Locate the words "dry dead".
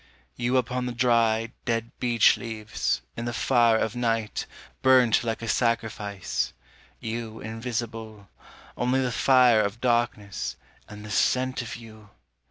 0.93-1.91